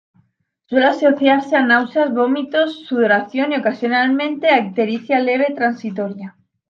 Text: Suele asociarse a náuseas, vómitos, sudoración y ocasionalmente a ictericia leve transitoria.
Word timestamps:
Suele 0.67 0.87
asociarse 0.87 1.55
a 1.55 1.61
náuseas, 1.63 2.11
vómitos, 2.11 2.85
sudoración 2.87 3.51
y 3.53 3.57
ocasionalmente 3.57 4.47
a 4.47 4.59
ictericia 4.59 5.19
leve 5.19 5.53
transitoria. 5.55 6.35